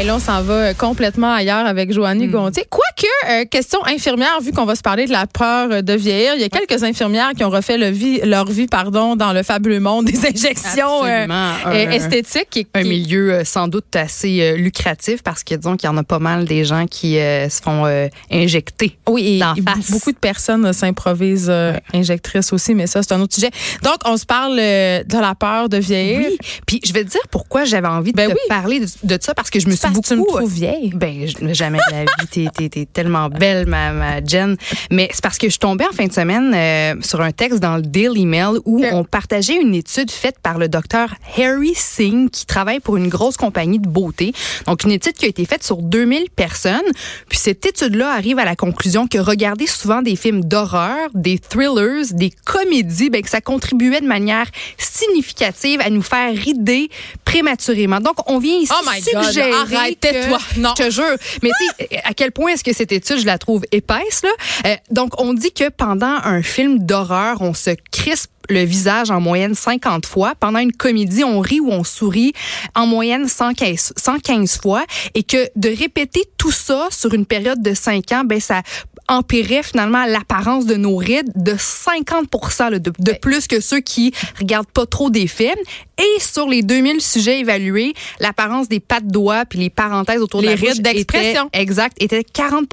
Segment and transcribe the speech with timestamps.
[0.00, 2.30] Et là, on s'en va complètement ailleurs avec Joannie Hmm.
[2.30, 2.64] Gontier.
[2.70, 6.40] Quoique, euh, question infirmière, vu qu'on va se parler de la peur de vieillir, il
[6.40, 9.78] y a quelques infirmières qui ont refait le vie, leur vie pardon, dans le fabuleux
[9.80, 11.26] monde des injections euh, euh,
[11.66, 12.66] Un- esthétiques.
[12.74, 15.96] un qui- milieu euh, sans doute assez euh, lucratif parce que disons qu'il y en
[15.98, 18.96] a pas mal des gens qui euh, se font euh, injecter.
[19.06, 19.90] Oui, et, d'en et face.
[19.90, 23.50] beaucoup de personnes euh, s'improvisent euh, injectrices aussi, mais ça, c'est un autre sujet.
[23.82, 26.20] Donc, on se parle euh, de la peur de vieillir.
[26.30, 26.38] Oui.
[26.66, 28.40] Puis je vais te dire pourquoi j'avais envie de Ben te oui.
[28.48, 30.92] parler de, de ça parce que je me suis beaucoup tu me trouves vieille.
[30.94, 32.26] Ben, je- jamais de la vie.
[32.30, 34.56] T'es, t'es, t'es tellement belle, ma, ma Jen.
[34.90, 37.76] Mais c'est parce que je tombais en fin de semaine euh, sur un texte dans
[37.76, 42.46] le Daily Mail où on partageait une étude faite par le docteur Harry Singh qui
[42.46, 44.32] travaille pour une grosse compagnie de beauté.
[44.66, 46.80] Donc, une étude qui a été faite sur 2000 personnes.
[47.28, 52.12] Puis cette étude-là arrive à la conclusion que regarder souvent des films d'horreur, des thrillers,
[52.12, 54.46] des comédies, ben, que ça contribuait de manière
[54.78, 56.88] significative à nous faire rider
[57.24, 58.00] prématurément.
[58.00, 60.38] Donc, on vient ici Oh my God, suggérer arrête, tais-toi.
[60.56, 60.74] Non.
[60.76, 61.16] je te jure.
[61.42, 64.30] Mais tu à quel point est-ce que cette étude, je la trouve épaisse, là?
[64.66, 69.20] Euh, donc, on dit que pendant un film d'horreur, on se crispe le visage en
[69.20, 70.34] moyenne 50 fois.
[70.38, 72.32] Pendant une comédie, on rit ou on sourit
[72.74, 74.84] en moyenne 115, 115 fois.
[75.14, 78.62] Et que de répéter tout ça sur une période de 5 ans, ben, ça
[79.10, 82.28] empirait finalement l'apparence de nos rides de 50
[82.70, 85.50] là, de, de plus que ceux qui regardent pas trop des films.
[85.98, 90.54] Et sur les 2000 sujets évalués, l'apparence des pattes doigts puis les parenthèses autour Les
[90.54, 91.50] de la rides d'expression.
[91.52, 92.68] exact, était 40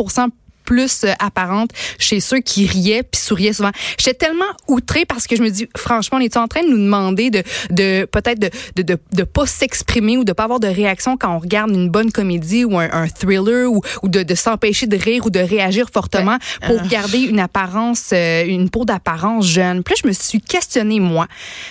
[0.68, 3.72] plus euh, apparente chez ceux qui riaient puis souriaient souvent.
[3.98, 6.78] J'étais tellement outrée parce que je me dis franchement, on est en train de nous
[6.78, 10.68] demander de de peut-être de de, de de pas s'exprimer ou de pas avoir de
[10.68, 14.36] réaction quand on regarde une bonne comédie ou un, un thriller ou ou de, de
[14.36, 19.46] s'empêcher de rire ou de réagir fortement pour garder une apparence euh, une peau d'apparence
[19.48, 19.84] jeune.
[19.84, 21.28] Puis là, je me suis questionnée moi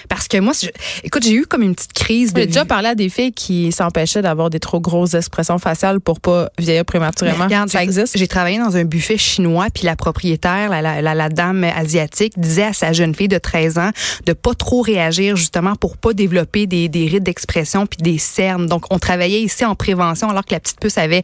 [0.08, 0.68] parce que moi je-
[1.04, 4.22] écoute, j'ai eu comme une petite crise J'ai déjà parlé à des filles qui s'empêchaient
[4.22, 7.44] d'avoir des trop grosses expressions faciales pour pas vieillir prématurément.
[7.44, 8.16] Regarde, ça existe?
[8.16, 12.38] J'ai travaillé dans un buffet chinois, puis la propriétaire, la, la, la, la dame asiatique,
[12.38, 13.90] disait à sa jeune fille de 13 ans
[14.24, 18.66] de pas trop réagir justement pour pas développer des, des rides d'expression puis des cernes.
[18.66, 21.22] Donc, on travaillait ici en prévention alors que la petite puce avait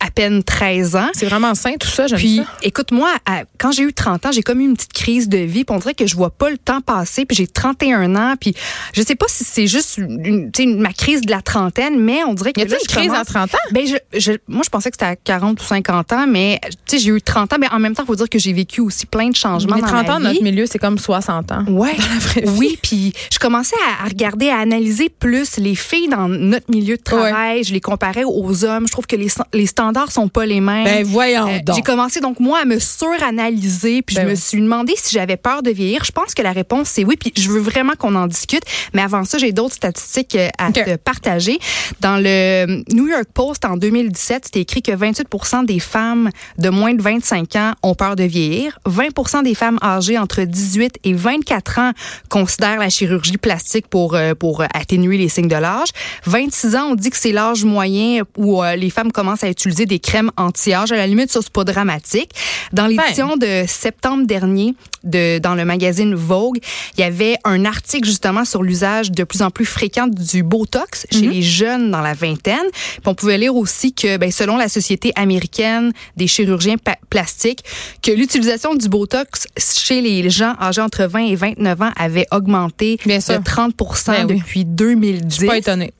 [0.00, 1.08] à peine 13 ans.
[1.14, 2.44] C'est vraiment sain tout ça, j'aime Puis, ça.
[2.62, 3.10] écoute-moi,
[3.58, 5.64] quand j'ai eu 30 ans, j'ai comme eu une petite crise de vie.
[5.64, 7.24] Puis on dirait que je vois pas le temps passer.
[7.24, 8.34] Puis j'ai 31 ans.
[8.38, 8.54] Puis
[8.92, 12.52] je sais pas si c'est juste une, ma crise de la trentaine, mais on dirait
[12.52, 13.58] que Y là, une je crise commence- à 30 ans?
[13.72, 16.60] ben je, je- moi je pensais que c'était à 40 ou 50 ans, mais
[16.96, 18.80] sais j'ai eu 30 ans, mais en même temps il faut dire que j'ai vécu
[18.80, 20.24] aussi plein de changements dans 30 ma ans, vie.
[20.24, 21.64] notre milieu, c'est comme 60 ans.
[21.68, 21.94] Ouais.
[21.94, 22.50] vraie vie.
[22.58, 27.02] Oui, puis je commençais à, regarder, à analyser plus les filles dans notre milieu de
[27.02, 27.64] travail.
[27.64, 28.86] Je les comparais aux hommes.
[28.86, 30.84] Je trouve que les, les standards sont pas les mêmes.
[30.84, 31.76] Ben voyons Euh, donc.
[31.76, 34.36] J'ai commencé donc moi à me suranalyser, puis Ben je me oui.
[34.40, 36.04] suis demandé si j'avais peur de vieillir.
[36.04, 38.62] Je pense que la réponse c'est oui, puis je veux vraiment qu'on en discute.
[38.92, 41.58] Mais avant ça, j'ai d'autres statistiques euh, à te partager.
[42.00, 46.83] Dans le New York Post en 2017, c'était écrit que 28% des femmes de moins
[46.92, 48.78] de 25 ans ont peur de vieillir.
[48.84, 51.92] 20 des femmes âgées entre 18 et 24 ans
[52.28, 55.88] considèrent la chirurgie plastique pour euh, pour atténuer les signes de l'âge.
[56.26, 59.86] 26 ans, on dit que c'est l'âge moyen où euh, les femmes commencent à utiliser
[59.86, 60.92] des crèmes anti-âge.
[60.92, 62.30] À la limite, ça c'est pas dramatique.
[62.72, 64.74] Dans l'édition de septembre dernier
[65.04, 66.58] de dans le magazine Vogue,
[66.96, 71.06] il y avait un article justement sur l'usage de plus en plus fréquent du Botox
[71.10, 72.66] chez les jeunes dans la vingtaine.
[72.72, 77.64] Puis on pouvait lire aussi que ben, selon la société américaine des chirurgiens pa- plastiques,
[78.02, 82.98] que l'utilisation du Botox chez les gens âgés entre 20 et 29 ans avait augmenté
[83.04, 83.42] Bien de sûr.
[83.42, 83.74] 30
[84.06, 84.36] Ben oui.
[84.38, 85.24] depuis 2010.
[85.30, 85.92] Je suis pas étonnée.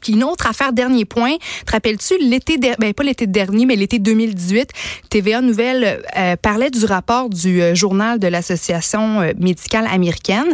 [0.00, 1.34] Puis une autre affaire, dernier point.
[1.66, 4.70] Te rappelles-tu, l'été, der- ben pas l'été dernier, mais l'été 2018,
[5.10, 10.46] TVA Nouvelle euh, parlait du rapport du euh, journal de l'Association euh, médicale américaine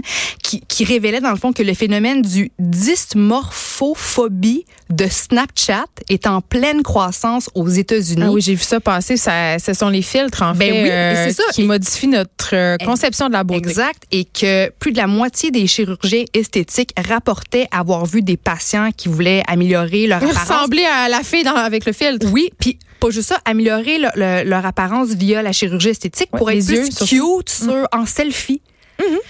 [0.42, 6.40] qui, qui révélait dans le fond que le phénomène du dysmorphophobie de Snapchat est en
[6.40, 8.22] pleine croissance aux États-Unis.
[8.26, 9.16] Ah oui, j'ai vu ça passer.
[9.16, 11.42] Ça, ce sont les filtres, en Ben fait, oui, euh, ça.
[11.52, 13.68] qui Et- modifient notre euh, conception de la beauté.
[13.68, 14.02] Exact.
[14.10, 19.08] Et que plus de la moitié des chirurgiens esthétiques rapportaient avoir vu des patients qui
[19.08, 20.38] voulaient améliorer leur apparence.
[20.48, 22.26] Ressembler à la fille dans- avec le filtre.
[22.32, 26.38] Oui, puis pas juste ça, améliorer le- le- leur apparence via la chirurgie esthétique Ouais,
[26.38, 28.60] pour être les plus yeux, cute sur, en selfie.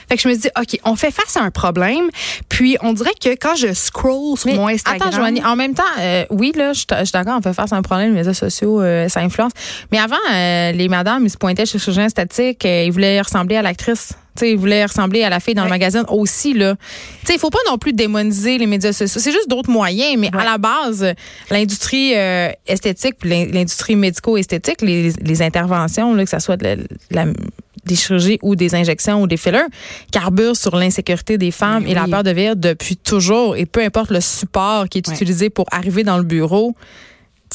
[0.08, 2.10] Fait que je me dis, OK, on fait face à un problème.
[2.48, 5.00] Puis on dirait que quand je scroll sur Mais mon Instagram.
[5.08, 7.54] attends, Joanie, en même temps, euh, oui, là, je suis je suis d'accord, on fait
[7.54, 9.52] face à un problème, les médias sociaux, euh, ça influence.
[9.92, 13.54] Mais avant, euh, les madames, ils se pointaient chez le chirurgien statique, ils voulaient ressembler
[13.58, 14.14] à l'actrice.
[14.42, 16.74] Ils voulaient ressembler à la fille dans le magazine aussi, là.
[17.28, 19.20] Il faut pas non plus démoniser les médias sociaux.
[19.20, 21.06] C'est juste d'autres moyens, mais à la base,
[21.50, 26.76] l'industrie euh, esthétique l'industrie médico-esthétique, les, les interventions, là, que ce soit de la,
[27.24, 27.32] la-
[27.86, 29.64] des chirurgies ou des injections ou des fillers,
[30.12, 33.56] carburent sur l'insécurité des femmes Ben et la peur de vieillir depuis toujours.
[33.56, 36.74] Et peu importe le support qui est utilisé pour arriver dans le bureau,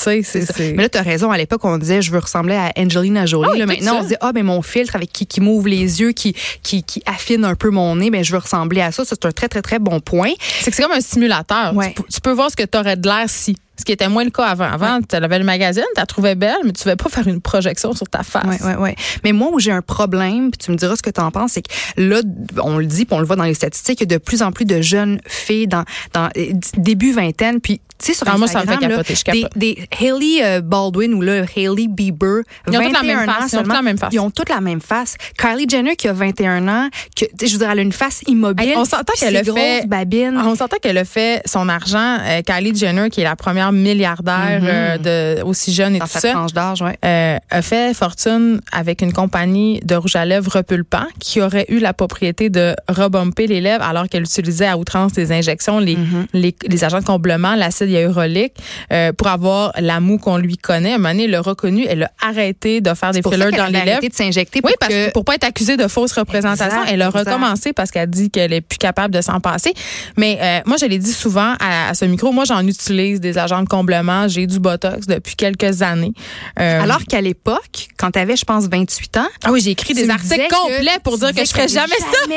[0.02, 1.32] sais, Mais là, tu as raison.
[1.32, 3.60] À l'époque, on disait, je veux ressembler à Angelina Jolie.
[3.60, 6.36] Là, maintenant, on dit, ah, ben mon filtre avec qui, qui m'ouvre les yeux, qui,
[6.64, 9.04] qui, qui affine un peu mon nez, ben je veux ressembler à ça.
[9.06, 10.32] C'est un très, très, très bon point.
[10.62, 11.76] C'est que c'est comme un simulateur.
[11.76, 11.94] Ouais.
[11.96, 13.56] Tu, tu peux voir ce que tu aurais de l'air si.
[13.78, 14.66] Ce qui était moins le cas avant.
[14.72, 17.28] Avant, tu avais le magazine, tu la trouvais belle, mais tu ne pouvais pas faire
[17.28, 18.44] une projection sur ta face.
[18.48, 18.90] Oui, oui, oui.
[19.24, 21.54] Mais moi, où j'ai un problème, puis tu me diras ce que tu en penses,
[21.54, 22.22] c'est que là,
[22.62, 24.42] on le dit, puis on le voit dans les statistiques, il y a de plus
[24.42, 25.84] en plus de jeunes filles dans,
[26.14, 29.04] dans euh, début vingtaine, puis tu sais, sur Ah, moi, ça me Instagram, fait là,
[29.04, 33.04] capoter, je des, des Hailey euh, Baldwin ou là, Hailey Bieber, Ils ont toutes la
[33.04, 34.10] même 21 ans face, ils ont toutes la même face.
[34.14, 35.16] Ils ont toutes la même face.
[35.38, 38.74] Kylie Jenner qui a 21 ans, que, je veux dire, elle a une face immobile.
[38.76, 40.38] On s'entend qu'elle a fait- babines.
[40.38, 42.18] On s'entend qu'elle a fait son argent.
[42.22, 46.12] Euh, Kylie Jenner, qui est la première milliardaire euh, de, aussi jeune et dans tout
[46.12, 46.98] sa ça, tranche d'âge, ouais.
[47.04, 51.80] euh, a fait fortune avec une compagnie de rouge à lèvres repulpant qui aurait eu
[51.80, 56.26] la propriété de rebumper les lèvres alors qu'elle utilisait à outrance des injections, les, Mm-hmm.
[56.34, 58.54] les, les agents de comblement, l'acide hyaluronique,
[58.92, 60.92] euh, pour avoir la moue qu'on lui connaît.
[60.92, 63.66] À un moment donné, elle l'a reconnu, elle a arrêté de faire des fillers dans
[63.68, 63.90] les lèvres.
[63.92, 66.92] arrêté de s'injecter Oui, pour parce que pour pas être accusée de fausse représentation, Exact,
[66.94, 67.30] elle a exact.
[67.30, 69.74] recommencé parce qu'elle dit qu'elle est plus capable de s'en passer.
[70.18, 73.55] Mais moi, je l'ai dit souvent à, à ce micro, moi j'en utilise des agents
[73.64, 76.14] de comblement, j'ai du botox depuis quelques années.
[76.60, 79.94] Euh, Alors qu'à l'époque, quand tu avais, je pense, 28 ans, ah oui, j'ai écrit
[79.94, 82.36] des articles complets pour dire que je ferais jamais ça.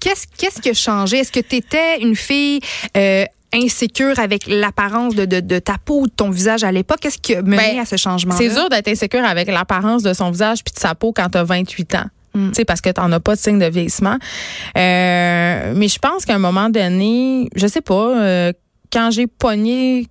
[0.00, 1.18] Qu'est-ce qu'est-ce qui a changé?
[1.18, 2.60] Est-ce que tu étais une fille
[2.96, 7.00] euh, insécure avec l'apparence de, de, de ta peau ou de ton visage à l'époque?
[7.00, 10.12] Qu'est-ce qui a mené Ben, à ce changement C'est dur d'être insécure avec l'apparence de
[10.12, 12.06] son visage puis de sa peau quand tu as 28 ans.
[12.34, 12.48] Mm.
[12.48, 14.16] Tu sais, parce que tu n'en as pas de signe de vieillissement.
[14.76, 18.52] Euh, mais je pense qu'à un moment donné, je sais pas, euh,
[18.92, 20.06] quand j'ai pogné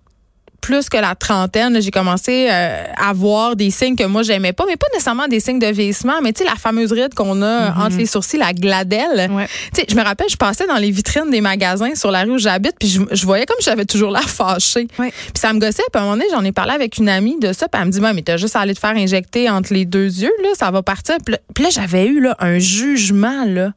[0.61, 4.65] plus que la trentaine, j'ai commencé euh, à voir des signes que moi j'aimais pas,
[4.67, 7.73] mais pas nécessairement des signes de vieillissement, mais tu sais la fameuse ride qu'on a
[7.85, 9.29] entre les sourcils, la gladelle.
[9.31, 9.47] Ouais.
[9.73, 12.33] Tu sais, je me rappelle, je passais dans les vitrines des magasins sur la rue
[12.33, 14.87] où j'habite, puis je, je voyais comme j'avais toujours l'air fâchée.
[14.97, 15.11] Ouais.
[15.11, 17.39] Puis ça me gossait, puis à un moment donné, j'en ai parlé avec une amie
[17.39, 19.73] de ça, puis elle me dit, mais t'as juste à aller te faire injecter entre
[19.73, 21.17] les deux yeux, là, ça va partir.
[21.25, 23.71] Puis là, j'avais eu là, un jugement, là.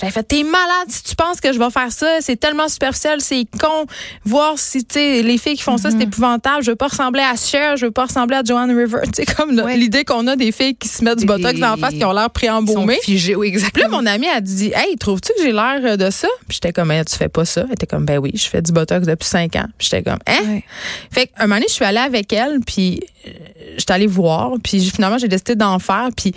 [0.00, 2.18] J'avais fait, t'es malade si tu penses que je vais faire ça.
[2.20, 3.86] C'est tellement superficiel, c'est con.
[4.24, 6.64] Voir si, tu sais, les filles qui font ça, c'est épouvantable.
[6.64, 9.00] Je veux pas ressembler à Cher, je veux pas ressembler à Joanne River.
[9.14, 9.76] Tu sais, comme Ouais.
[9.76, 12.30] l'idée qu'on a des filles qui se mettent du botox la face, qui ont l'air
[12.30, 12.98] préembaumées.
[13.02, 14.00] figés, oui, Puis là, exactement.
[14.02, 16.28] mon amie a dit Hey, trouves-tu que j'ai l'air de ça?
[16.48, 17.62] Puis j'étais comme, Hey, tu fais pas ça.
[17.66, 19.66] Elle était comme, ben oui, je fais du botox depuis cinq ans.
[19.78, 20.38] Puis j'étais comme, hein?
[20.46, 20.64] Ouais.
[21.12, 23.30] Fait qu'un moment donné, je suis allée avec elle, puis euh,
[23.78, 26.08] j'étais allée voir, puis finalement, j'ai décidé d'en faire.
[26.16, 26.34] Puis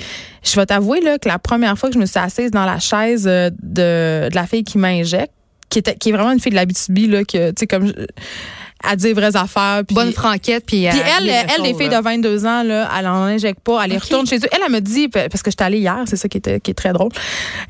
[0.48, 2.80] je vais t'avouer là, que la première fois que je me suis assise dans la
[2.80, 5.34] chaise euh, de, de la fille qui m'injecte,
[5.70, 7.92] qui, était, qui est vraiment une fille de la BTB, là, que, tu sais, comme.
[8.84, 9.82] À dire vraies affaires.
[9.86, 10.66] Puis, Bonne franquette.
[10.66, 13.60] Puis, puis euh, elle, les elle, les filles de 22 ans, là, elle en injecte
[13.62, 14.50] pas, elle les retourne chez eux.
[14.52, 16.76] Elle, elle me dit, parce que j'étais allée hier, c'est ça qui, était, qui est
[16.76, 17.12] très drôle,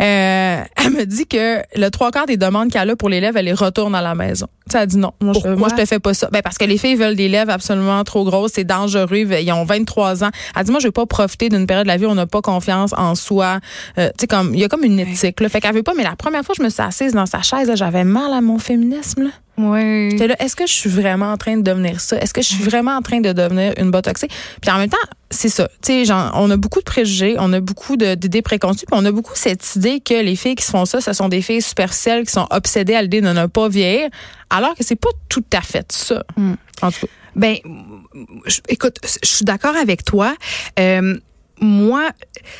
[0.01, 3.37] euh, elle me dit que le trois quarts des demandes qu'elle a pour les lèvres,
[3.37, 4.47] elle les retourne à la maison.
[4.69, 6.29] Sais, elle dit non, moi je, moi je te fais pas ça.
[6.31, 9.63] Ben, parce que les filles veulent des lèvres absolument trop grosses, c'est dangereux, ils ont
[9.63, 10.29] 23 ans.
[10.55, 12.27] Elle dit, moi je veux pas profiter d'une période de la vie où on n'a
[12.27, 13.59] pas confiance en soi.
[13.97, 15.49] Euh, tu sais, comme, il y a comme une éthique, là.
[15.49, 17.71] Fait qu'elle veut pas, mais la première fois je me suis assise dans sa chaise,
[17.75, 19.29] j'avais mal à mon féminisme, là.
[19.57, 20.09] Ouais.
[20.11, 22.17] J'étais là, est-ce que je suis vraiment en train de devenir ça?
[22.17, 24.27] Est-ce que je suis vraiment en train de devenir une botoxée?
[24.61, 24.97] Puis en même temps,
[25.31, 25.67] c'est ça.
[25.81, 29.03] Tu sais, genre, on a beaucoup de préjugés, on a beaucoup d'idées préconçues, puis on
[29.05, 31.61] a beaucoup cette idée que les filles qui se font ça, ce sont des filles
[31.63, 34.09] superficielles qui sont obsédées à l'idée de ne pas vieillir,
[34.49, 36.23] alors que c'est pas tout à fait ça.
[36.37, 36.53] Mm.
[36.83, 37.07] En tout cas.
[37.35, 37.57] Ben,
[38.45, 40.33] je- écoute, je suis d'accord avec toi.
[40.79, 41.19] Euh,
[41.59, 42.09] moi,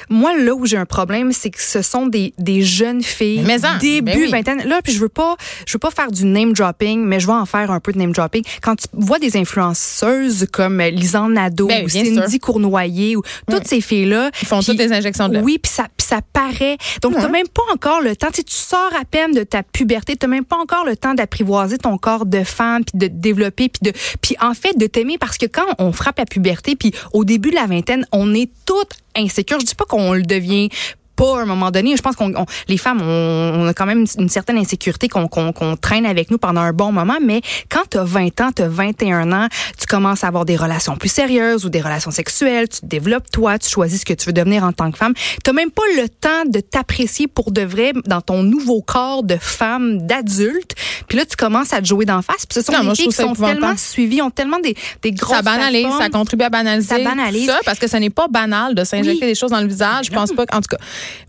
[0.09, 3.65] moi là où j'ai un problème, c'est que ce sont des, des jeunes filles Mais
[3.65, 4.31] en, début ben oui.
[4.31, 4.63] vingtaine.
[4.67, 5.35] Là, puis je veux pas,
[5.65, 7.97] je veux pas faire du name dropping, mais je vais en faire un peu de
[7.97, 8.43] name dropping.
[8.61, 12.39] Quand tu vois des influenceuses comme Lisanne Nadeau Ben, ou Cindy sûr.
[12.39, 15.39] Cournoyer ou toutes ces filles là, Ils font toutes des injections de.
[15.39, 16.77] Oui, puis ça, ça paraît.
[17.01, 18.29] Donc t'as même pas encore le temps.
[18.33, 21.77] Tu tu sors à peine de ta puberté, t'as même pas encore le temps d'apprivoiser
[21.77, 25.17] ton corps de femme, puis de te développer, puis de, puis en fait de t'aimer
[25.17, 28.49] parce que quand on frappe la puberté, puis au début de la vingtaine, on est
[28.65, 29.59] toutes insécures.
[29.59, 30.69] Je dis pas qu'on le devient
[31.17, 31.97] pas à un moment donné.
[31.97, 35.09] Je pense qu'on on- les femmes, on, on a quand même une, une certaine insécurité
[35.09, 37.17] qu'on qu'on qu'on traîne avec nous pendant un bon moment.
[37.21, 39.47] Mais quand tu as 20 ans, tu as 21 ans,
[39.79, 43.29] tu commences à avoir des relations plus sérieuses ou des relations sexuelles, tu te développes
[43.31, 45.13] toi, tu choisis ce que tu veux devenir en tant que femme.
[45.43, 49.37] Tu même pas le temps de t'apprécier pour de vrai dans ton nouveau corps de
[49.41, 50.75] femme, d'adulte.
[51.07, 52.45] Puis là, tu commences à te jouer d'en face.
[52.45, 55.37] Puis ce sont Non, des filles qui sont tellement suivies, ont tellement des, des grosses
[55.37, 57.47] ça banalise, ça contribue à banaliser Ça banalise.
[57.47, 59.27] ça parce que ce n'est pas banal de s'injecter Oui.
[59.31, 60.05] des choses dans le visage.
[60.07, 60.77] Je pense pas, en tout cas.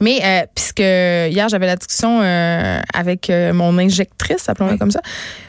[0.01, 5.01] Mais euh, puisque hier j'avais la discussion euh, avec euh, mon injectrice, appelons-la comme ça,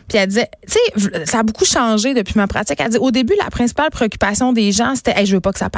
[0.08, 2.80] puis elle disait, tu sais, ça a beaucoup changé depuis ma pratique.
[2.80, 5.60] Elle dit, au début, la principale préoccupation des gens, c'était, hey, je veux pas que
[5.60, 5.70] ça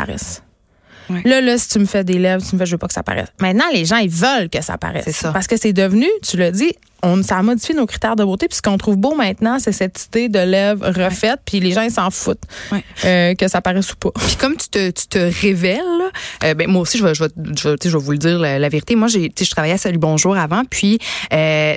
[1.11, 1.25] paraisse.
[1.25, 2.93] Là, là, si tu me fais des lèvres, tu me fais, je veux pas que
[2.93, 3.27] ça paraisse.
[3.39, 5.03] Maintenant, les gens, ils veulent que ça paraisse.
[5.05, 5.31] C'est ça.
[5.31, 8.47] Parce que c'est devenu, tu l'as dit, on, ça a modifié nos critères de beauté.
[8.47, 11.39] Puis ce qu'on trouve beau maintenant, c'est cette idée de lèvres refaites.
[11.45, 12.83] Puis les gens, ils s'en foutent Ouais.
[13.05, 14.11] euh, que ça paraisse ou pas.
[14.15, 15.81] Puis comme tu te, tu te révèles,
[16.43, 18.59] euh, ben moi aussi je vais, je vais, je, vais- je vous le dire la,
[18.59, 18.95] la vérité.
[18.95, 20.99] Moi je travaillais à Salut Bonjour avant, puis
[21.33, 21.75] euh,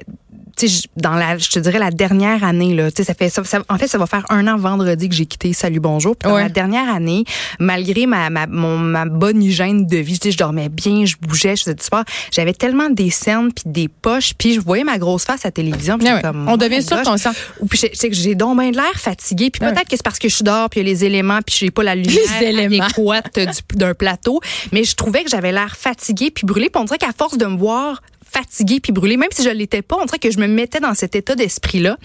[0.97, 3.63] dans la, je te dirais la dernière année là, tu sais, ça fait, ça, ça-
[3.69, 6.17] en fait, ça va faire un an vendredi que j'ai quitté Salut Bonjour.
[6.17, 6.43] Puis dans Ouais.
[6.43, 7.25] la dernière année,
[7.59, 11.17] malgré ma, ma, mon, ma bonne hygiène de vie, tu sais, je dormais bien, je
[11.21, 14.85] bougeais, je faisais du sport, j'avais tellement des cernes puis des poches, puis je voyais
[14.85, 15.99] ma grosse face à la télévision.
[15.99, 16.23] puis ouais.
[16.23, 17.33] comme, On devient my surconscient.
[17.61, 19.51] Ou puis sais que j'ai donc bien de l'air fatigué.
[19.51, 21.83] Puis peut-être que c'est parce que je suis dehors, puis les éléments, puis j'ai pas
[21.83, 22.85] la lumière éléments.
[22.85, 24.41] adéquate du- d'un plateau.
[24.73, 26.71] Mais je trouvais que j'avais l'air fatiguée puis brûlée.
[26.71, 28.03] Puis on dirait qu'à force de me voir
[28.35, 30.95] fatiguée puis brûlée, même si je l'étais pas, on dirait que je me mettais dans
[30.95, 31.97] cet état d'esprit-là.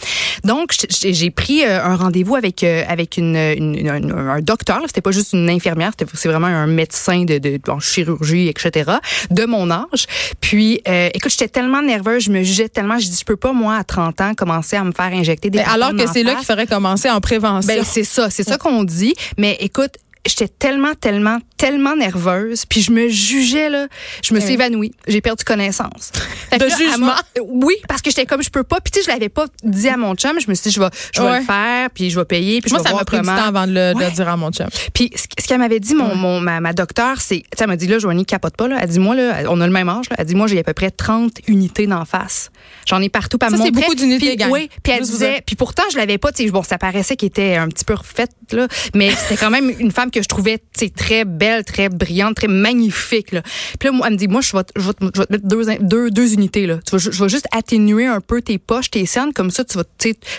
[0.43, 4.81] Donc, j'ai pris euh, un rendez-vous avec euh, avec une, une- une- un, docteur.
[4.87, 8.91] C'était pas juste une infirmière, c'était c'est vraiment un médecin de, de en chirurgie, etc.
[9.31, 10.05] De mon âge.
[10.39, 12.99] Puis, euh, écoute, j'étais tellement nerveuse, je me jugeais tellement.
[12.99, 15.59] Je dis, je peux pas moi à 30 ans commencer à me faire injecter des
[15.59, 17.73] Mais alors que c'est là qu'il faudrait commencer en prévention.
[17.73, 19.13] Ben, c'est ça, c'est ça qu'on dit.
[19.37, 19.95] Mais écoute,
[20.25, 23.87] j'étais tellement, tellement, tellement nerveuse, puis je me jugeais là,
[24.23, 24.53] je me suis Oui.
[24.55, 26.11] évanouie, j'ai perdu connaissance.
[26.51, 27.05] De là, jugement?
[27.07, 29.45] m'a- Oui, parce que j'étais comme je peux pas, puis tu sais je l'avais pas
[29.63, 31.39] dit à mon chum, je me suis dit je vais, je vais Ouais.
[31.39, 33.33] le faire, puis je vais payer, puis Moi, je vais ça m'a pris comment.
[33.33, 34.11] du temps avant de le, de Ouais.
[34.11, 34.67] dire à mon chum.
[34.93, 37.87] Puis ce ce qu'elle m'avait dit, mon, mon, ma, ma docteur, c'est, elle m'a dit
[37.87, 38.77] là, Joanie, capote pas, là.
[38.81, 40.15] Elle dit, moi, là, on a le même âge, là.
[40.19, 42.51] Elle dit, moi, j'ai à peu près 30 unités d'en face.
[42.87, 43.37] J'en ai partout.
[43.41, 44.37] Elle Ça, c'est beaucoup d'unités.
[44.49, 47.27] Oui, puis elle disait, puis pourtant, je l'avais pas, tu sais, bon, ça paraissait qu'elle
[47.29, 48.67] était un petit peu refaite, là.
[48.93, 50.59] Mais c'était quand même une femme que je trouvais,
[50.95, 53.41] très belle, très brillante, très magnifique, là.
[53.79, 55.25] Puis là, moi, elle me dit, moi, je vais, te- je vais, te- je vais
[55.25, 56.77] te mettre deux, deux, deux unités, là.
[56.85, 59.63] Tu vas, ju- je vais juste atténuer un peu tes poches, tes cernes, comme ça,
[59.63, 59.83] tu vas,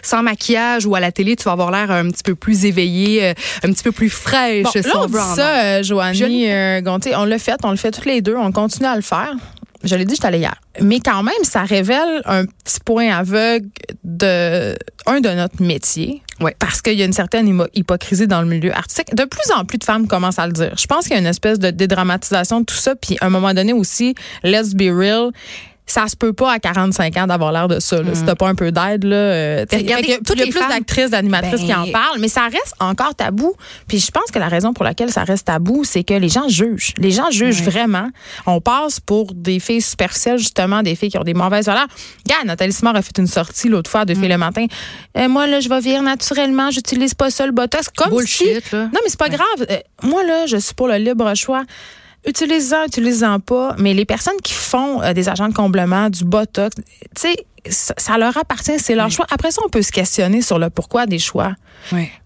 [0.03, 3.25] sans maquillage ou à la télé, tu vas avoir l'air un petit peu plus éveillé,
[3.25, 3.33] euh,
[3.65, 7.15] un petit peu plus fraîche, Bon, là, on dit ça, euh, Je Joanie euh, Gontier.
[7.17, 8.37] On l'a fait, on le fait toutes les deux.
[8.37, 9.35] On continue à le faire.
[9.83, 10.55] Je l'ai dit, je allée hier.
[10.81, 13.69] Mais quand même, ça révèle un petit point aveugle
[14.05, 16.23] de un de notre métier.
[16.41, 16.55] Ouais.
[16.59, 19.15] Parce qu'il y a une certaine hypocrisie dans le milieu artistique.
[19.15, 20.73] De plus en plus de femmes commencent à le dire.
[20.77, 22.95] Je pense qu'il y a une espèce de dédramatisation de tout ça.
[22.95, 25.31] Puis à un moment donné aussi, let's be real.
[25.90, 28.00] Ça se peut pas à 45 ans d'avoir l'air de ça.
[28.02, 29.16] Là, Si t'as pas un peu d'aide, là.
[29.16, 32.42] euh, toutes il y a les plus d'actrices, d'animatrices Ben- qui en parlent, mais ça
[32.44, 33.54] reste encore tabou.
[33.88, 36.49] Puis je pense que la raison pour laquelle ça reste tabou, c'est que les gens
[36.49, 36.94] jugent.
[36.99, 38.09] Les gens jugent vraiment.
[38.47, 41.88] On passe pour des filles superficielles, justement, des filles qui ont des mauvaises valeurs.
[42.25, 44.16] Regarde, Nathalie Simard a fait une sortie l'autre fois de Mm.
[44.20, 44.66] Filles le matin.
[45.18, 47.88] Euh, moi, là, je vais vieillir naturellement, j'utilise pas ça le botox.
[47.97, 48.75] Comme Bullshit, si...
[48.76, 48.85] là.
[48.85, 49.66] Non, mais c'est pas grave.
[49.70, 51.64] Euh, moi, là, je suis pour le libre choix.
[52.27, 53.75] Utilisez-en, utilisez-en pas.
[53.79, 56.83] Mais les personnes qui font euh, des agents de comblement, du botox, tu
[57.17, 59.26] sais, ça, ça leur appartient, c'est leur choix.
[59.31, 61.52] Après ça, on peut se questionner sur le pourquoi des choix.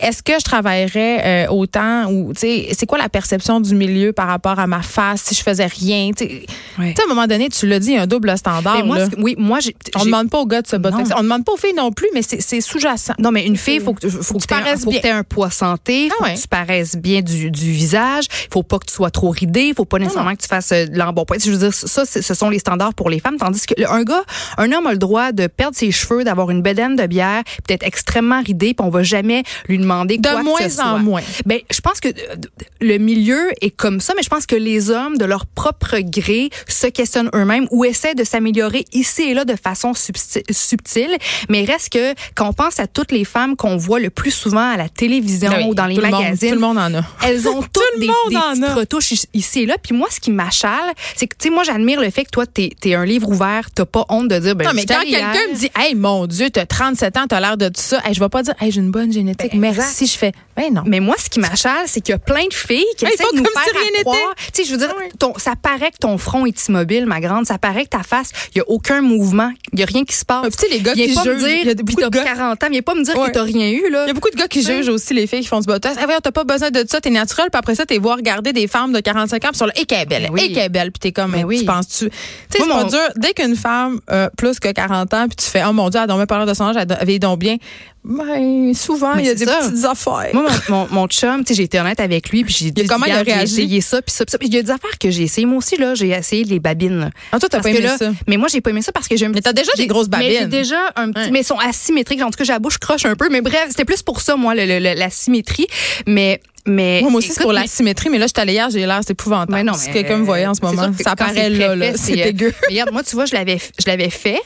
[0.01, 4.13] Est-ce que je travaillerais euh, autant ou tu sais c'est quoi la perception du milieu
[4.13, 6.45] par rapport à ma face si je faisais rien tu sais?
[6.79, 8.99] À un moment donné tu l'as dit il y a un double standard Mais moi,
[8.99, 9.07] là.
[9.19, 11.17] oui, moi, on j'ai- demande pas aux gars de se botoxer Non.
[11.19, 13.95] on demande pas aux filles non plus mais c'est sous-jacent Non, mais une fille, faut
[13.95, 16.35] que, faut que tu paraisses faut que t'aies un poids santé, faut Ah ouais.
[16.35, 19.85] que tu paraisses bien du, du visage, faut pas que tu sois trop ridé, faut
[19.85, 21.37] pas nécessairement que tu fasses euh, de l'embonpoint.
[21.43, 24.03] Je veux dire, ça, ce sont les standards pour les femmes, tandis que le- un
[24.03, 24.23] gars,
[24.59, 27.63] un homme a le droit de perdre ses cheveux, d'avoir une bedaine de bière, puis
[27.69, 30.91] d'être extrêmement ridé, puis on va jamais lui demander de quoi que moins ce en
[30.91, 30.99] soit.
[30.99, 32.37] moins Ben, je pense que euh,
[32.81, 36.51] le milieu est comme ça, mais je pense que les hommes, de leur propre gré,
[36.69, 41.17] se questionnent eux-mêmes ou essaient de s'améliorer ici et là de façon subti- subtile.
[41.49, 44.71] Mais reste que quand on pense à toutes les femmes qu'on voit le plus souvent
[44.73, 46.95] à la télévision oui, ou dans les tout le monde- magazines, tout le monde en
[46.95, 48.75] a elles ont toutes le des, monde des en petites a.
[48.75, 49.77] retouches ici- ici et là.
[49.83, 52.47] Puis moi, ce qui m'achale, c'est que, tu sais, moi, j'admire le fait que toi,
[52.47, 55.53] t'es es un livre ouvert, t'as pas honte de dire, ben, non, mais quand quelqu'un
[55.53, 58.21] me dit, hey, mon Dieu, t'as 37 ans, t'as l'air de tout ça, hey, je
[58.21, 60.83] vais pas dire, hey, j'ai une bonne génétique, Ben, merci, je fais, ben non.
[60.87, 63.25] Mais moi, ce qui m'achale, c'est qu'il y a plein de filles qui Hey, essaient
[63.33, 64.35] de nous faire si rien croire.
[64.53, 65.05] Tu sais, je veux dire, Oui.
[65.19, 67.47] ton, ça paraît que ton front est immobile, ma grande.
[67.47, 70.15] Ça paraît que ta face, il y a aucun mouvement, il y a rien qui
[70.15, 70.45] se passe.
[70.47, 72.63] Ah, tu sais, les gars qui jugent, il y a beaucoup de t'as gars- 40
[72.65, 73.29] ans, viens pas me dire Ouais.
[73.29, 74.05] que t'as rien eu, là.
[74.05, 75.97] Il y a beaucoup de gars qui jugent aussi les filles qui font du botox.
[75.99, 77.49] Ah, voyons, t'as pas besoin de ça, t'es naturel.
[77.51, 79.85] Puis après ça, t'es voir regarder des femmes de 45 ans, puis sur le, et
[79.87, 80.41] qu'elle est belle, Ben oui.
[80.45, 80.93] et qu'elle est belle.
[80.93, 81.59] Puis t'es comme, Ben mais oui.
[81.61, 82.11] tu penses-tu?
[82.11, 82.17] Tu
[82.51, 82.99] sais, c'est mon- dur.
[83.17, 86.05] Dès qu'une femme, euh, plus que 40 ans, puis tu fais, oh mon Dieu, elle
[86.11, 87.57] a donc pas de son âge, elle avait donc bien.
[88.05, 89.61] Ben, souvent, il y a des ça.
[89.61, 90.29] petites affaires.
[90.35, 92.85] Moi, mon, mon, mon chum, tu sais, j'ai été honnête avec lui, puis j'ai dit,
[92.87, 93.55] comment il a Regarde, j'ai réagi?
[93.63, 94.39] essayé ça, puis ça, puis ça.
[94.39, 95.47] Puis Il y a des affaires que j'ai essayé.
[95.47, 97.01] Moi aussi, là, j'ai essayé les babines.
[97.01, 97.11] là.
[97.33, 98.13] Ah, toi, t'as pas que aimé là, ça?
[98.29, 99.33] Mais moi, j'ai pas aimé ça parce que j'aime.
[99.35, 100.49] Mais t'as déjà des j'ai- grosses Mais j'ai babines.
[100.51, 101.31] déjà un petit.
[101.31, 102.21] Mais elles sont asymétriques.
[102.23, 103.29] En tout cas, j'ai la bouche croche un peu.
[103.31, 105.67] Mais bref, c'était plus pour ça, moi, le- le- le- la symétrie.
[106.07, 106.41] Mais.
[106.67, 108.71] Mais, Moi, moi aussi, c'est pour mais- la symétrie, mais là, je suis allée hier,
[108.71, 109.53] j'ai l'air, c'est épouvantable.
[109.53, 111.93] Mais non, si mais, quelqu'un me voyait en ce moment, que ça c'est là, là.
[111.95, 112.55] C'est euh, dégueu.
[112.71, 114.41] Regarde, moi, tu vois, je l'avais, je l'avais fait.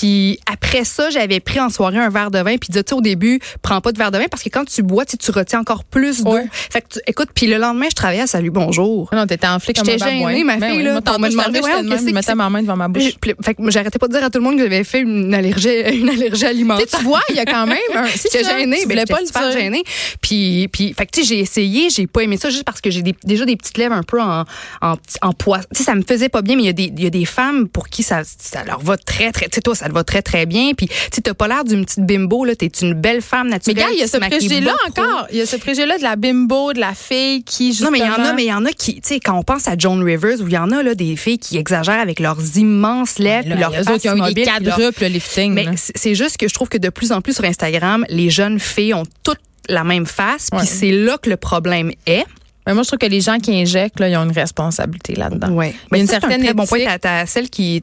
[0.00, 2.56] Puis après ça, j'avais pris en soirée un verre de vin.
[2.56, 4.82] Puis tu sais, au début, prends pas de verre de vin parce que quand tu
[4.82, 6.32] bois, tu retiens encore plus d'eau.
[6.32, 6.46] Ouais.
[6.50, 9.10] Fait que tu- écoute, puis le lendemain, je travaillais à Salut Bonjour.
[9.12, 12.62] Non, t'étais en flic J'étais gênée, ma Ben fille, là, me je mettais ma main
[12.62, 13.12] devant ma bouche.
[13.44, 15.80] Fait que j'arrêtais pas de dire à tout le monde que j'avais fait une allergie,
[15.92, 16.86] une allergie alimentaire.
[16.86, 18.06] Tu tu vois, il y a quand même un.
[18.16, 19.82] Si J'étais gênée, tu mais voulais j'étais pas le super gênée.
[20.22, 22.90] Puis, puis, fait que tu sais, j'ai essayé, j'ai pas aimé ça juste parce que
[22.90, 24.44] j'ai déjà des petites lèvres un peu en,
[24.80, 24.96] en.
[24.96, 27.10] Tu sais, ça me faisait pas bien, mais il y a des, il y a
[27.10, 29.94] des femmes pour qui ça, ça leur va très, très, tu sais, toi, ça te
[29.94, 30.72] va très, très bien.
[30.76, 32.54] Puis, tu t'as pas l'air d'une petite bimbo, là.
[32.54, 33.76] T'es une belle femme Mais naturelle.
[33.76, 35.26] gars, il y a qui ce préjugé-là encore.
[35.30, 37.90] Il y a ce préjugé-là de la bimbo, de la fille qui, justement...
[37.90, 39.36] Non, mais il y en a, mais il y en a qui, tu sais, quand
[39.36, 42.00] on pense à Joan Rivers, où il y en a, là, des filles qui exagèrent
[42.00, 45.52] avec leurs immenses lèvres, puis leurs autres, ils ont eu des quadruples lifting.
[45.52, 48.60] Mais c'est juste que je trouve que de plus en plus sur Instagram, les jeunes
[48.60, 52.24] filles ont toutes la même face, puis c'est là que le problème est.
[52.66, 55.48] Mais moi, je trouve que les gens qui injectent, là, ils ont une responsabilité là-dedans.
[55.62, 56.78] Y a une ça, c'est un certaine très bon point.
[57.00, 57.82] T'as- celle qui,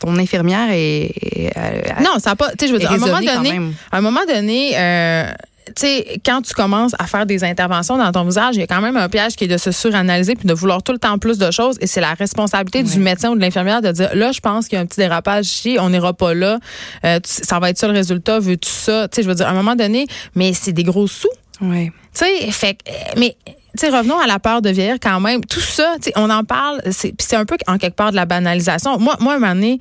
[0.00, 2.50] ton infirmière est, est, euh, Non, ça pas.
[2.50, 3.60] Tu sais, je veux dire, à un moment donné,
[3.92, 5.30] à un moment donné, euh,
[5.68, 8.66] tu sais, quand tu commences à faire des interventions dans ton visage, il y a
[8.66, 11.18] quand même un piège qui est de se suranalyser puis de vouloir tout le temps
[11.18, 11.76] plus de choses.
[11.80, 14.76] Et c'est la responsabilité du médecin ou de l'infirmière de dire, là, je pense qu'il
[14.76, 16.58] y a un petit dérapage ici, on n'ira pas là.
[17.04, 19.08] Euh, ça va être ça le résultat, veux-tu ça?
[19.08, 21.28] Tu sais, je veux dire, à un moment donné, mais c'est des gros sous.
[21.60, 21.92] Ouais.
[22.14, 22.78] Tu sais, fait
[23.16, 23.36] mais
[23.80, 25.44] sais, revenons à la peur de vieillir quand même.
[25.44, 28.10] Tout ça, tu sais, on en parle, c'est puis c'est un peu en quelque part
[28.10, 28.98] de la banalisation.
[28.98, 29.80] Moi, moi, un moment donné,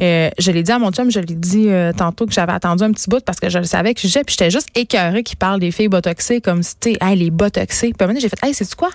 [0.00, 2.84] euh, je l'ai dit à mon chum, je l'ai dit euh, tantôt que j'avais attendu
[2.84, 5.36] un petit bout parce que je le savais que je puis j'étais juste écœurée qu'il
[5.36, 7.92] parle des filles botoxées comme si, tu sais, hey, les botoxées.
[7.92, 8.90] Puis à un moment donné, j'ai fait, hey, c'est quoi?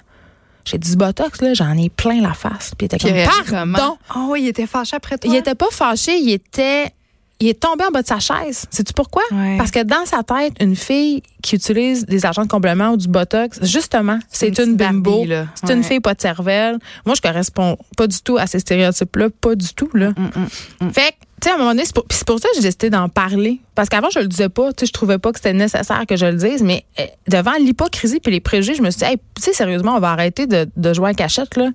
[0.65, 2.74] J'ai dit, du botox, là, j'en ai plein la face.
[2.77, 2.98] Puis il était
[3.46, 3.98] comme, pardon.
[4.15, 5.31] Oh oui, il était fâché après toi?
[5.31, 6.93] Il était pas fâché, il était
[7.41, 8.65] il est tombé en bas de sa chaise.
[8.69, 9.24] Sais-tu pourquoi?
[9.31, 9.57] Ouais.
[9.57, 13.07] Parce que dans sa tête, une fille qui utilise des agents de complément ou du
[13.07, 15.25] botox, justement, C'est une une, bimbo.
[15.55, 16.77] C'est une fille pas de cervelle.
[17.05, 19.29] Moi, je corresponds pas du tout à ces stéréotypes-là.
[19.41, 20.12] Pas du tout, là.
[20.12, 22.48] Mm, Fait que, tu sais, à un moment donné, c'est pour, puis c'est pour ça
[22.50, 23.62] que j'ai décidé d'en parler.
[23.74, 24.71] Parce qu'avant, je le disais pas.
[24.74, 26.62] Tu sais, je trouvais pas que c'était nécessaire que je le dise.
[26.62, 29.95] Mais euh, devant l'hypocrisie puis les préjugés, je me suis dit, hey, tu sais, sérieusement,
[29.95, 31.69] on va arrêter de, de jouer à cachette, là.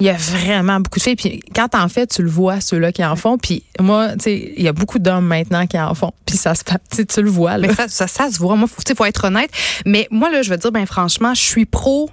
[0.00, 1.16] Il y a vraiment beaucoup de filles.
[1.16, 3.36] Puis quand t'en fais, tu le vois, ceux-là qui en font.
[3.36, 6.12] Puis moi, tu sais, il y a beaucoup d'hommes maintenant qui en font.
[6.24, 7.68] Puis ça se fait, tu le vois, là.
[7.68, 8.56] Mais ça, ça, ça se voit.
[8.56, 9.50] Moi, tu sais, faut être honnête.
[9.84, 12.08] Mais moi, là, je veux dire, ben franchement, je suis pro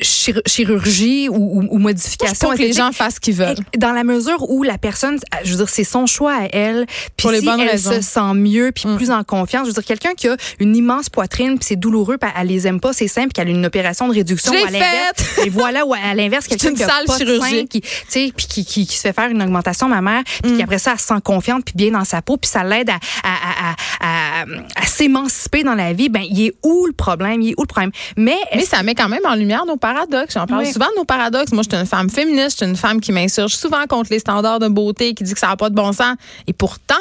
[0.00, 2.48] chir- chirurgie ou, ou, ou Moi, je modification.
[2.48, 3.56] trouve que les gens fassent ce qu'ils veulent.
[3.76, 6.86] Dans la mesure où la personne, je veux dire, c'est son choix à elle.
[7.16, 7.92] Puis si elle raisons.
[7.92, 8.96] se sent mieux, puis Mm.
[8.96, 9.62] plus en confiance.
[9.64, 12.66] Je veux dire, quelqu'un qui a une immense poitrine, puis c'est douloureux, puis elle les
[12.66, 14.52] aime pas, c'est simple, qu'elle a une opération de réduction.
[14.52, 15.38] Ou à l'inverse.
[15.44, 18.46] Et voilà, ou à l'inverse, quelqu'un qui a pas de sein, qui, tu sais, puis
[18.46, 20.56] qui, qui, qui se fait faire une augmentation mammaire, puis Mm.
[20.56, 22.90] qui après ça, elle se sent confiante, puis bien dans sa peau, puis ça l'aide
[22.90, 24.44] à, à, à, à, à,
[24.76, 26.08] à s'émanciper dans la vie.
[26.08, 27.42] Ben, il est où le problème?
[27.42, 27.92] Il est où le problème?
[28.16, 30.34] Mais, Mais ça met quand même en lumière nos paradoxes.
[30.34, 30.72] J'en parle Oui.
[30.72, 31.52] souvent de nos paradoxes.
[31.52, 34.20] Moi, je suis une femme féministe, je suis une femme qui m'insurge souvent contre les
[34.20, 36.14] standards de beauté, qui dit que ça n'a pas de bon sens.
[36.46, 36.94] Et pourtant,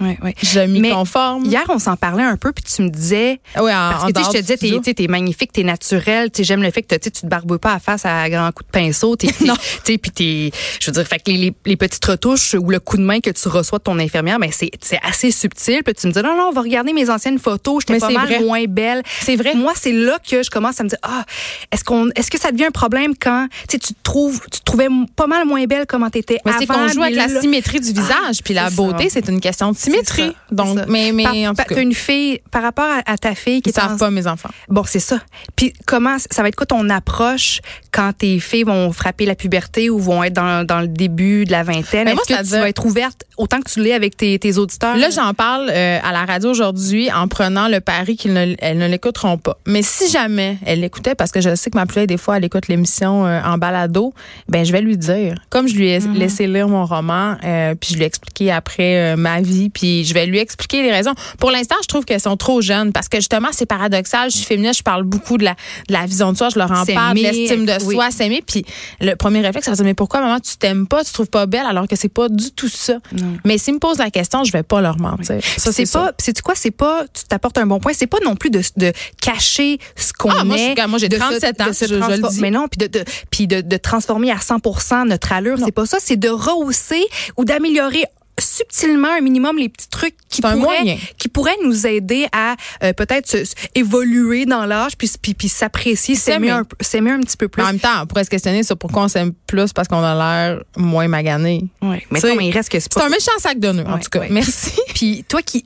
[0.00, 0.34] Ouais, ouais.
[0.42, 1.44] je m'y conforme.
[1.44, 4.06] Hier, on s'en parlait un peu, puis tu me disais, Ah oui, en, Parce en
[4.08, 6.30] que tu sais, dehors je te disais, t'es, magnifique, t'es naturel.
[6.38, 9.16] J'aime le fait que tu te barbouilles pas à face à grands coups de pinceau.
[9.16, 9.54] T'es, Non.
[9.54, 12.70] tu sais, puis t'es, je veux dire, fait que les, les, les petites retouches ou
[12.70, 15.82] le coup de main que tu reçois de ton infirmière, ben c'est, c'est assez subtil.
[15.84, 17.84] Puis tu me dis, non, non, on va regarder mes anciennes photos.
[17.86, 18.40] J'étais pas mal vrai.
[18.40, 19.02] moins belle.
[19.20, 19.54] C'est vrai.
[19.54, 21.24] Moi, c'est là que je commence à me dire, ah,
[21.72, 24.88] est-ce qu'on, est-ce que ça devient un problème quand, tu te trouves, tu te trouvais
[25.14, 28.42] pas mal moins belle comment t'étais Mais c'est qu'on joue avec la symétrie du visage.
[28.44, 30.22] Puis la beauté, c'est une question de symétrie.
[30.48, 33.34] Ça, Donc, mais, mais Par- en tout cas, une fille, par rapport à, à ta
[33.34, 34.50] fille qui ils en- savent pas, mes enfants.
[34.68, 35.18] Bon, c'est ça.
[35.56, 37.60] Puis comment ça va être quoi ton approche
[37.92, 41.52] quand tes filles vont frapper la puberté ou vont être dans, dans le début de
[41.52, 42.04] la vingtaine?
[42.12, 44.96] Moi, Est-ce que tu vas être ouverte autant que tu l'es avec tes, tes auditeurs?
[44.96, 48.78] Là, j'en parle euh, à la radio aujourd'hui en prenant le pari qu'elles ne, elles
[48.78, 49.58] ne l'écouteront pas.
[49.66, 52.44] Mais si jamais elle l'écoutait, parce que je sais que ma plus des fois, elle
[52.44, 54.12] écoute l'émission euh, en balado,
[54.48, 55.34] ben je vais lui dire.
[55.50, 59.16] Comme je lui ai laissé lire mon roman, euh, puis je lui ai expliqué après
[59.16, 61.12] ma vie, puis je vais lui expliquer les raisons.
[61.38, 64.30] Pour l'instant, je trouve qu'elles sont trop jeunes parce que justement, c'est paradoxal.
[64.30, 65.52] Je suis féministe, je parle beaucoup de la,
[65.88, 67.94] de la vision de soi, je leur en parle, de l'estime de oui.
[67.94, 68.42] soi, s'aimer.
[68.46, 68.64] Puis
[69.02, 71.28] le premier réflexe, ça va dire, mais pourquoi, maman, tu t'aimes pas, tu te trouves
[71.28, 72.94] pas belle alors que c'est pas du tout ça?
[73.12, 73.36] Non.
[73.44, 75.40] Mais s'ils me posent la question, je vais pas leur mentir.
[75.58, 78.18] Ça, c'est c'est pas, c'est quoi, c'est pas, tu t'apportes un bon point, c'est pas
[78.24, 80.86] non plus de, de cacher ce qu'on Ah, est.
[80.86, 82.40] moi, j'ai de se- 37 ans, de je- je le dis.
[82.40, 85.84] Mais non, puis de, de, puis de, de transformer à 100% notre allure, c'est pas
[85.86, 87.04] ça, c'est de rehausser
[87.36, 88.04] ou d'améliorer
[88.38, 90.96] subtilement un minimum les petits trucs qui C'est pourraient moyen.
[91.18, 95.48] qui pourraient nous aider à euh, peut-être se- se- évoluer dans l'âge puis puis, puis
[95.48, 98.62] s'apprécier s'aimer un, s'aimer un petit peu plus En même temps, on pourrait se questionner
[98.62, 101.64] sur pourquoi on s'aime plus parce qu'on a l'air moins magané.
[101.82, 103.84] ouais, mais non, mais il reste que c'est C'est pas un méchant sac de nœuds,
[103.86, 104.20] en tout cas.
[104.20, 104.28] ouais.
[104.30, 104.72] Merci.
[104.94, 105.64] puis toi qui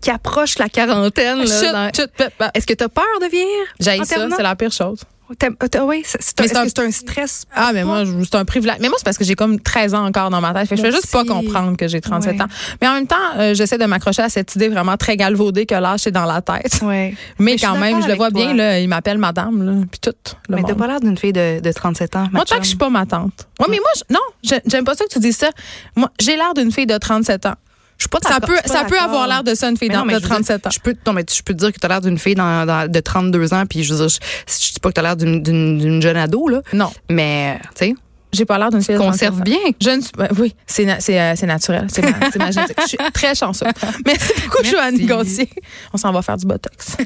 [0.00, 2.10] qui approche la quarantaine là, Chut, dans- chut,
[2.54, 3.48] est-ce que tu as peur de vieillir
[3.80, 4.36] en ça, terminant?
[4.36, 5.00] c'est la pire chose.
[5.28, 7.46] Oui, c'est -ce un, un stress.
[7.54, 8.76] Ah, mais moi, c'est un privilège.
[8.80, 10.68] Mais moi, c'est parce que j'ai comme 13 ans encore dans ma tête.
[10.70, 12.46] je fais juste pas comprendre que j'ai 37 ans.
[12.80, 15.74] Mais en même temps, euh, j'essaie de m'accrocher à cette idée vraiment très galvaudée que
[15.74, 16.80] l'âge est dans la tête.
[16.82, 17.14] Ouais.
[17.38, 20.14] Mais, quand même, je le vois bien, là, il m'appelle madame, là, puis tout.
[20.48, 22.28] mais t'as pas l'air d'une fille de, de, 37 ans.
[22.32, 23.46] Moi, tant que je suis pas ma tante.
[23.60, 25.50] Oui, mais moi, non, j'aime pas ça que tu dises ça.
[25.96, 27.54] Moi, j'ai l'air d'une fille de 37 ans
[27.98, 30.70] ça peut, ça peut avoir l'air de ça, une fille de 37 ans.
[30.72, 32.90] Je peux, non, mais je peux te dire que tu as l'air d'une fille dans,
[32.90, 36.02] de 32 ans, puis je veux dire, je, dis pas que tu as l'air d'une
[36.02, 36.60] jeune ado, là.
[36.72, 36.92] Non.
[37.10, 37.94] Mais, tu sais.
[38.34, 38.96] J'ai pas l'air d'une fille.
[38.96, 39.58] conserve bien.
[39.80, 43.68] Je ne ben oui, c'est euh, c'est naturel, c'est ma, Je suis très chanceuse.
[44.04, 45.48] Merci beaucoup, Joanne Gauthier.
[45.92, 46.96] On s'en va faire du botox.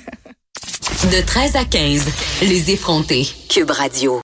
[1.13, 2.07] De 13 à 15,
[2.43, 3.29] les effrontés.
[3.51, 4.17] Cube Radio.